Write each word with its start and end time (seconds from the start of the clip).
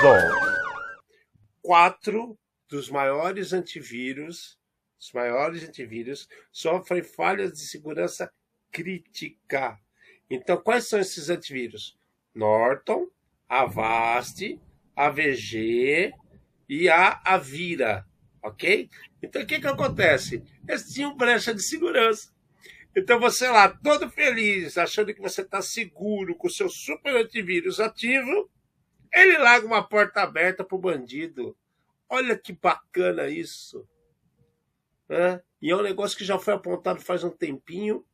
Edson. 0.00 0.40
Quatro 1.62 2.38
dos 2.68 2.88
maiores 2.88 3.52
antivírus, 3.52 4.58
os 4.98 5.12
maiores 5.12 5.62
antivírus, 5.68 6.28
sofrem 6.52 7.02
falhas 7.02 7.52
de 7.52 7.60
segurança 7.60 8.32
crítica. 8.70 9.78
Então, 10.30 10.56
quais 10.56 10.88
são 10.88 11.00
esses 11.00 11.28
antivírus? 11.28 11.98
Norton, 12.34 13.08
Avast, 13.48 14.58
AVG 14.94 16.12
e 16.68 16.88
a 16.88 17.20
Avira, 17.24 18.06
ok? 18.42 18.88
Então, 19.22 19.42
o 19.42 19.46
que, 19.46 19.60
que 19.60 19.66
acontece? 19.66 20.42
Eles 20.68 20.92
tinham 20.92 21.16
brecha 21.16 21.52
de 21.52 21.62
segurança. 21.62 22.32
Então 22.96 23.20
você 23.20 23.48
lá, 23.48 23.68
todo 23.68 24.10
feliz, 24.10 24.76
achando 24.76 25.14
que 25.14 25.20
você 25.20 25.42
está 25.42 25.62
seguro 25.62 26.36
com 26.36 26.48
o 26.48 26.50
seu 26.50 26.68
super 26.68 27.14
antivírus 27.16 27.78
ativo, 27.78 28.50
ele 29.12 29.38
larga 29.38 29.66
uma 29.66 29.82
porta 29.82 30.22
aberta 30.22 30.64
para 30.64 30.76
o 30.76 30.80
bandido. 30.80 31.56
Olha 32.08 32.36
que 32.36 32.52
bacana 32.52 33.28
isso. 33.28 33.86
Né? 35.08 35.40
E 35.62 35.70
é 35.70 35.76
um 35.76 35.82
negócio 35.82 36.16
que 36.16 36.24
já 36.24 36.38
foi 36.38 36.54
apontado 36.54 37.00
faz 37.00 37.22
um 37.22 37.30
tempinho 37.30 38.04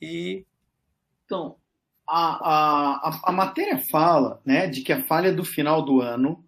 e. 0.00 0.46
Então, 1.24 1.56
a, 2.08 3.08
a, 3.08 3.20
a 3.24 3.32
matéria 3.32 3.78
fala 3.90 4.40
né, 4.44 4.66
de 4.66 4.82
que 4.82 4.92
a 4.92 5.04
falha 5.04 5.32
do 5.32 5.44
final 5.44 5.84
do 5.84 6.00
ano 6.00 6.44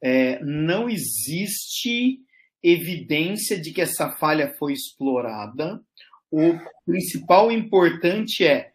é, 0.00 0.38
não 0.44 0.88
existe 0.88 2.20
evidência 2.62 3.60
de 3.60 3.72
que 3.72 3.80
essa 3.80 4.12
falha 4.12 4.54
foi 4.58 4.72
explorada 4.72 5.82
o 6.30 6.58
principal 6.84 7.50
importante 7.50 8.44
é 8.44 8.72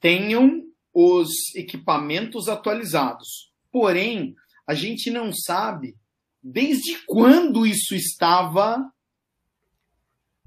tenham 0.00 0.64
os 0.92 1.54
equipamentos 1.54 2.48
atualizados. 2.48 3.52
Porém, 3.70 4.34
a 4.66 4.74
gente 4.74 5.10
não 5.10 5.32
sabe 5.32 5.96
desde 6.42 6.98
quando 7.06 7.66
isso 7.66 7.94
estava 7.94 8.90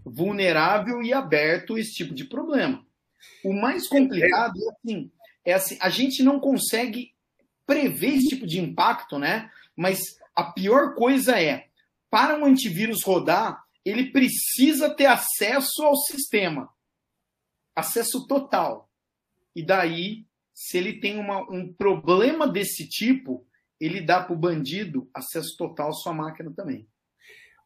vulnerável 0.03 1.01
e 1.03 1.13
aberto 1.13 1.77
esse 1.77 1.93
tipo 1.93 2.13
de 2.13 2.25
problema. 2.25 2.85
O 3.43 3.53
mais 3.53 3.87
complicado 3.87 4.57
é 4.57 4.69
assim, 4.71 5.11
é 5.45 5.53
assim, 5.53 5.77
a 5.81 5.89
gente 5.89 6.23
não 6.23 6.39
consegue 6.39 7.13
prever 7.65 8.15
esse 8.15 8.29
tipo 8.29 8.47
de 8.47 8.59
impacto, 8.59 9.19
né? 9.19 9.51
Mas 9.75 9.99
a 10.35 10.43
pior 10.43 10.95
coisa 10.95 11.39
é, 11.39 11.67
para 12.09 12.37
um 12.37 12.45
antivírus 12.45 13.03
rodar, 13.03 13.63
ele 13.85 14.11
precisa 14.11 14.93
ter 14.93 15.05
acesso 15.05 15.83
ao 15.83 15.95
sistema. 15.95 16.69
Acesso 17.75 18.27
total. 18.27 18.89
E 19.55 19.65
daí, 19.65 20.25
se 20.53 20.77
ele 20.77 20.99
tem 20.99 21.17
uma, 21.17 21.41
um 21.51 21.71
problema 21.73 22.47
desse 22.47 22.87
tipo, 22.87 23.47
ele 23.79 24.01
dá 24.01 24.21
para 24.21 24.33
o 24.33 24.39
bandido 24.39 25.09
acesso 25.13 25.55
total 25.57 25.89
à 25.89 25.93
sua 25.93 26.13
máquina 26.13 26.53
também. 26.53 26.87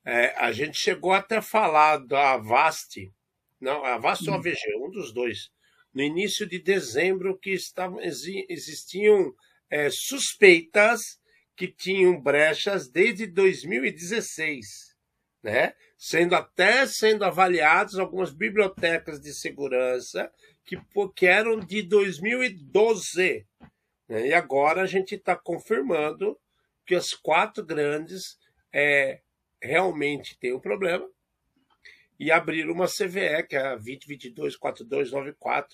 É, 0.05 0.35
a 0.37 0.51
gente 0.51 0.77
chegou 0.77 1.13
até 1.13 1.37
a 1.37 1.41
falar 1.41 1.97
da 1.97 2.33
Avast, 2.33 3.11
não, 3.59 3.83
a 3.85 3.95
Avast 3.95 4.29
ou 4.29 4.35
a 4.35 4.37
VG, 4.37 4.59
um 4.77 4.91
dos 4.91 5.13
dois, 5.13 5.49
no 5.93 6.03
início 6.03 6.45
de 6.45 6.59
dezembro, 6.59 7.37
que 7.39 7.51
estavam, 7.51 7.99
existiam 8.01 9.33
é, 9.69 9.89
suspeitas 9.89 11.01
que 11.55 11.67
tinham 11.67 12.19
brechas 12.19 12.89
desde 12.91 13.25
2016 13.27 14.92
né? 15.43 15.73
Sendo 15.97 16.35
até 16.35 16.87
sendo 16.87 17.25
avaliados 17.25 17.99
algumas 17.99 18.31
bibliotecas 18.31 19.19
de 19.19 19.33
segurança 19.33 20.31
que, 20.65 20.77
que 21.15 21.27
eram 21.27 21.59
de 21.59 21.83
2012. 21.83 23.45
Né? 24.07 24.27
E 24.27 24.33
agora 24.33 24.81
a 24.81 24.85
gente 24.85 25.15
está 25.15 25.35
confirmando 25.35 26.39
que 26.85 26.95
as 26.95 27.13
quatro 27.13 27.65
grandes 27.65 28.37
é, 28.71 29.21
realmente 29.61 30.39
têm 30.39 30.53
um 30.53 30.59
problema 30.59 31.07
e 32.19 32.31
abriram 32.31 32.71
uma 32.71 32.87
CVE, 32.87 33.43
que 33.47 33.55
é 33.57 33.67
a 33.67 33.77
2022-4294. 33.77 35.65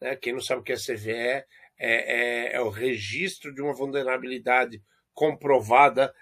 Né? 0.00 0.16
Quem 0.16 0.34
não 0.34 0.40
sabe 0.40 0.60
o 0.60 0.64
que 0.64 0.72
é 0.72 0.76
CVE, 0.76 1.12
é, 1.12 1.46
é, 1.78 2.52
é 2.56 2.60
o 2.60 2.68
registro 2.68 3.54
de 3.54 3.62
uma 3.62 3.72
vulnerabilidade 3.74 4.82
comprovada 5.14 6.12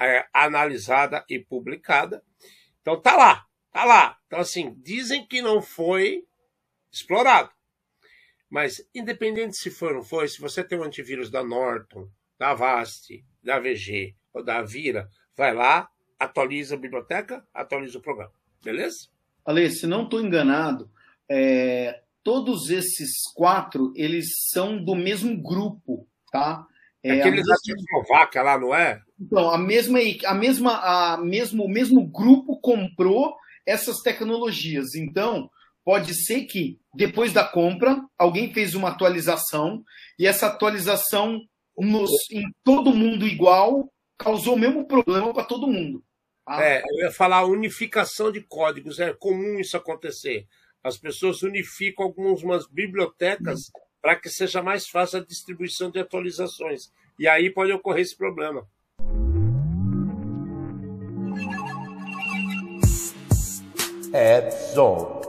é, 0.00 0.26
analisada 0.32 1.24
e 1.28 1.38
publicada. 1.38 2.22
Então 2.80 3.00
tá 3.00 3.16
lá, 3.16 3.46
tá 3.70 3.84
lá. 3.84 4.18
Então 4.26 4.40
assim, 4.40 4.74
dizem 4.82 5.26
que 5.26 5.42
não 5.42 5.62
foi 5.62 6.24
explorado. 6.90 7.50
Mas 8.50 8.86
independente 8.94 9.56
se 9.56 9.70
foi 9.70 9.88
ou 9.88 9.94
não 9.94 10.02
foi, 10.04 10.28
se 10.28 10.40
você 10.40 10.62
tem 10.62 10.78
um 10.78 10.84
antivírus 10.84 11.30
da 11.30 11.42
Norton, 11.42 12.08
da 12.38 12.50
Avast, 12.50 13.24
da 13.42 13.58
VG 13.58 14.14
ou 14.32 14.44
da 14.44 14.58
Avira, 14.58 15.08
vai 15.36 15.54
lá, 15.54 15.88
atualiza 16.18 16.74
a 16.74 16.78
biblioteca, 16.78 17.46
atualiza 17.52 17.98
o 17.98 18.02
programa. 18.02 18.32
Beleza? 18.62 19.08
Ale, 19.44 19.70
se 19.70 19.86
não 19.86 20.04
estou 20.04 20.20
enganado, 20.20 20.90
é, 21.28 22.02
todos 22.22 22.70
esses 22.70 23.22
quatro, 23.34 23.92
eles 23.96 24.48
são 24.50 24.82
do 24.82 24.94
mesmo 24.94 25.40
grupo, 25.42 26.06
tá? 26.30 26.66
É, 27.04 27.20
Aqueles 27.20 27.44
da 27.44 27.56
Tchecoslováquia 27.56 28.42
lá, 28.42 28.58
não 28.58 28.74
é? 28.74 29.02
Então, 29.20 29.50
a 29.50 29.58
mesma, 29.58 29.98
a 30.24 30.34
mesma, 30.34 31.12
a 31.12 31.16
mesmo, 31.18 31.64
o 31.64 31.68
mesmo 31.68 32.06
grupo 32.06 32.60
comprou 32.60 33.34
essas 33.66 34.00
tecnologias. 34.00 34.94
Então, 34.94 35.50
pode 35.84 36.14
ser 36.14 36.44
que 36.44 36.78
depois 36.94 37.32
da 37.32 37.44
compra 37.44 38.00
alguém 38.16 38.52
fez 38.52 38.74
uma 38.74 38.90
atualização 38.90 39.82
e 40.16 40.26
essa 40.26 40.46
atualização 40.46 41.40
nos, 41.76 42.10
em 42.30 42.44
todo 42.62 42.94
mundo 42.94 43.26
igual 43.26 43.92
causou 44.16 44.54
o 44.54 44.58
mesmo 44.58 44.86
problema 44.86 45.32
para 45.32 45.44
todo 45.44 45.66
mundo. 45.66 46.04
Tá? 46.46 46.64
É, 46.64 46.82
eu 46.82 47.04
ia 47.04 47.10
falar 47.10 47.44
unificação 47.44 48.30
de 48.30 48.40
códigos, 48.42 49.00
é 49.00 49.12
comum 49.12 49.58
isso 49.58 49.76
acontecer. 49.76 50.46
As 50.84 50.96
pessoas 50.98 51.42
unificam 51.42 52.04
algumas 52.04 52.68
bibliotecas 52.68 53.68
hum 53.68 53.91
para 54.02 54.16
que 54.16 54.28
seja 54.28 54.60
mais 54.60 54.88
fácil 54.88 55.20
a 55.20 55.24
distribuição 55.24 55.90
de 55.90 56.00
atualizações. 56.00 56.92
E 57.16 57.28
aí 57.28 57.48
pode 57.48 57.72
ocorrer 57.72 58.02
esse 58.02 58.16
problema. 58.16 58.66
Edson. 64.12 65.21